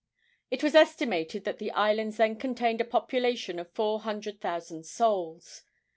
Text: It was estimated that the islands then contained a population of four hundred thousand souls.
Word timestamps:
It 0.49 0.63
was 0.63 0.73
estimated 0.73 1.43
that 1.43 1.59
the 1.59 1.69
islands 1.73 2.17
then 2.17 2.35
contained 2.37 2.81
a 2.81 2.85
population 2.85 3.59
of 3.59 3.69
four 3.69 3.99
hundred 3.99 4.41
thousand 4.41 4.87
souls. 4.87 5.61